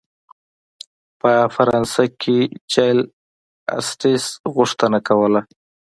په 1.19 1.31
فرانسه 1.55 2.03
کې 2.21 2.37
جل 2.73 2.99
اسټټس 3.77 4.25
غوښتنه 4.55 4.99
کوله. 5.07 5.41